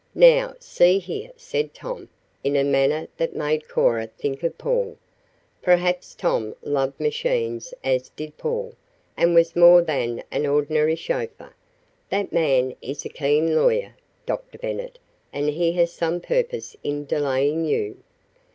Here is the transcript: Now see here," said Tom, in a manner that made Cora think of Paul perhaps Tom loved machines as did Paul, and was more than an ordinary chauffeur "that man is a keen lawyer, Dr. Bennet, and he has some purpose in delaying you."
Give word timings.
Now 0.15 0.55
see 0.59 0.97
here," 0.97 1.29
said 1.37 1.75
Tom, 1.75 2.09
in 2.43 2.55
a 2.55 2.63
manner 2.63 3.07
that 3.17 3.35
made 3.35 3.67
Cora 3.69 4.07
think 4.07 4.41
of 4.41 4.57
Paul 4.57 4.97
perhaps 5.61 6.15
Tom 6.15 6.55
loved 6.63 6.99
machines 6.99 7.71
as 7.83 8.09
did 8.09 8.35
Paul, 8.35 8.73
and 9.15 9.35
was 9.35 9.55
more 9.55 9.83
than 9.83 10.23
an 10.31 10.47
ordinary 10.47 10.95
chauffeur 10.95 11.53
"that 12.09 12.33
man 12.33 12.75
is 12.81 13.05
a 13.05 13.09
keen 13.09 13.55
lawyer, 13.55 13.93
Dr. 14.25 14.57
Bennet, 14.57 14.97
and 15.31 15.49
he 15.49 15.71
has 15.73 15.91
some 15.91 16.19
purpose 16.19 16.75
in 16.83 17.05
delaying 17.05 17.65
you." 17.65 17.97